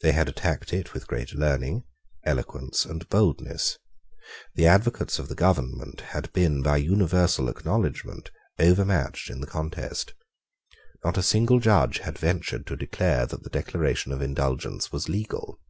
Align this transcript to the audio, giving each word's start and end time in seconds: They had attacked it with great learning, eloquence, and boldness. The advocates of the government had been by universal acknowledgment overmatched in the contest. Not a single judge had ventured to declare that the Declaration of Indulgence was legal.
They 0.00 0.12
had 0.12 0.30
attacked 0.30 0.72
it 0.72 0.94
with 0.94 1.06
great 1.06 1.34
learning, 1.34 1.84
eloquence, 2.24 2.86
and 2.86 3.06
boldness. 3.10 3.76
The 4.54 4.66
advocates 4.66 5.18
of 5.18 5.28
the 5.28 5.34
government 5.34 6.00
had 6.16 6.32
been 6.32 6.62
by 6.62 6.78
universal 6.78 7.50
acknowledgment 7.50 8.30
overmatched 8.58 9.28
in 9.28 9.42
the 9.42 9.46
contest. 9.46 10.14
Not 11.04 11.18
a 11.18 11.22
single 11.22 11.60
judge 11.60 11.98
had 11.98 12.18
ventured 12.18 12.66
to 12.68 12.76
declare 12.76 13.26
that 13.26 13.42
the 13.42 13.50
Declaration 13.50 14.10
of 14.10 14.22
Indulgence 14.22 14.90
was 14.90 15.10
legal. 15.10 15.60